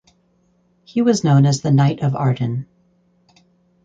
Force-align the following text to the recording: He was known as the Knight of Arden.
He 0.83 1.03
was 1.03 1.23
known 1.23 1.45
as 1.45 1.61
the 1.61 1.69
Knight 1.69 2.01
of 2.01 2.15
Arden. 2.15 2.65